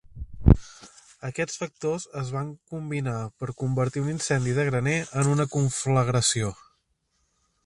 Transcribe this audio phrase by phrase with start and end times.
[1.27, 6.55] Aquests factors es van combinar per convertir un incendi de graner en una conflagració.